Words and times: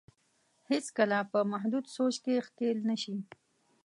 هېڅ 0.69 0.85
کله 0.97 1.17
په 1.31 1.39
محدود 1.51 1.85
سوچ 1.95 2.15
کې 2.23 2.43
ښکېل 2.45 2.77
نه 2.89 2.95
شي. 3.01 3.15